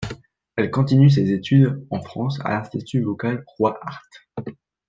Elle 0.55 0.71
continue 0.71 1.11
ses 1.11 1.29
études 1.31 1.85
en 1.91 2.01
France 2.01 2.39
à 2.43 2.49
l'institut 2.49 3.03
vocal 3.03 3.43
Roy 3.59 3.77
Hart. 3.83 4.27